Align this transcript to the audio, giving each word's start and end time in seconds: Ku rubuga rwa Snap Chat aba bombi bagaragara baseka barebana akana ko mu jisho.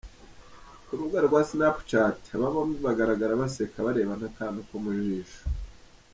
Ku 0.85 0.91
rubuga 0.97 1.19
rwa 1.27 1.41
Snap 1.49 1.77
Chat 1.89 2.19
aba 2.35 2.53
bombi 2.53 2.77
bagaragara 2.85 3.39
baseka 3.41 3.85
barebana 3.85 4.25
akana 4.29 4.59
ko 4.67 4.75
mu 4.83 4.91
jisho. 5.01 5.41